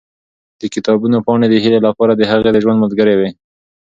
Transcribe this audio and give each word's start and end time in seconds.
د 0.61 0.63
کتابونو 0.73 1.17
پاڼې 1.25 1.47
د 1.49 1.55
هیلې 1.63 1.79
لپاره 1.87 2.13
د 2.15 2.21
هغې 2.31 2.49
د 2.53 2.57
ژوند 2.63 2.81
ملګرې 2.83 3.15
وې. 3.19 3.29